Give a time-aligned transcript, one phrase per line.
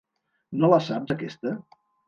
[0.61, 1.57] No la saps, aquesta?